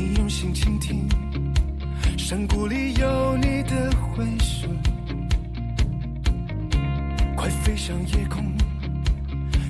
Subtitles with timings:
[0.00, 1.08] 你用心倾听，
[2.16, 4.70] 山谷里有你的回声，
[7.34, 8.44] 快飞向夜空，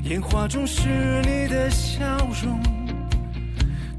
[0.04, 0.86] 烟花中是
[1.22, 2.04] 你的笑
[2.44, 2.60] 容。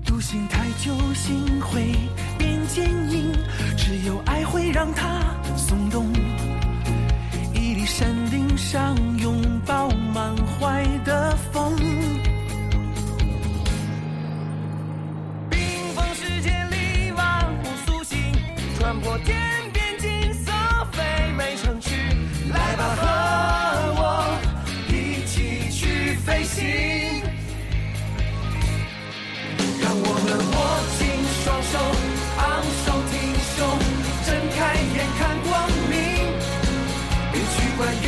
[0.06, 1.96] 独行太久，心会
[2.38, 3.34] 变坚硬，
[3.76, 5.36] 只有爱会让它
[19.02, 19.38] 我天
[19.72, 20.52] 边金色
[20.92, 21.96] 飞美城区。
[22.52, 23.02] 来吧，和
[23.96, 24.02] 我
[24.90, 26.64] 一起去飞行。
[29.82, 30.58] 让我们握
[30.98, 31.00] 紧
[31.44, 31.74] 双手，
[32.38, 32.44] 昂
[32.86, 33.14] 首挺
[33.56, 33.58] 胸，
[34.26, 35.50] 睁开眼看光
[35.90, 35.94] 明。
[37.32, 38.06] 别去管雨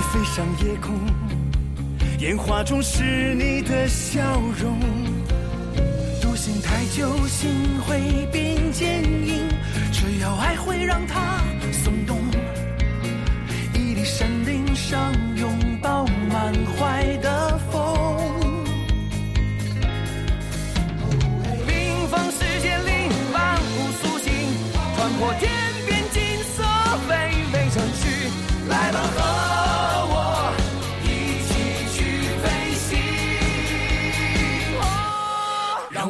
[0.00, 0.98] 飞上夜空，
[2.20, 4.20] 烟花中是你的笑
[4.58, 4.78] 容。
[6.20, 7.50] 独行太久，心
[7.86, 8.00] 会
[8.32, 9.46] 变坚硬，
[9.92, 11.40] 只要爱会让它
[11.72, 12.16] 松动。
[13.74, 15.12] 屹立山顶上，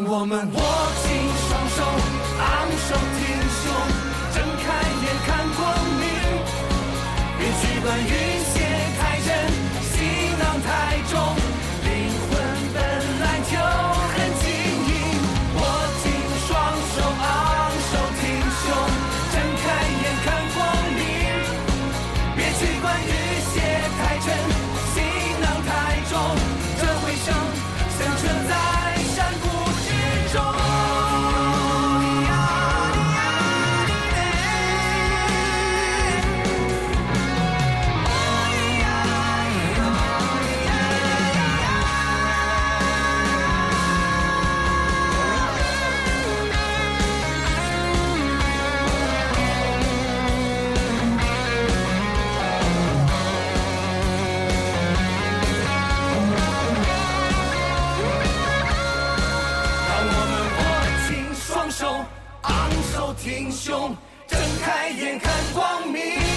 [0.03, 0.61] 我们握
[1.03, 1.09] 紧
[1.49, 1.78] 双手，
[2.41, 2.44] 昂
[2.88, 3.21] 首挺
[3.61, 3.69] 胸，
[63.00, 63.97] 手，挺胸，
[64.28, 66.30] 睁开眼看光明。